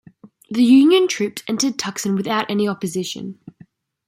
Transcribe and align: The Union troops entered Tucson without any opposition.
The 0.49 0.63
Union 0.63 1.07
troops 1.07 1.43
entered 1.47 1.77
Tucson 1.77 2.15
without 2.15 2.49
any 2.49 2.67
opposition. 2.67 3.37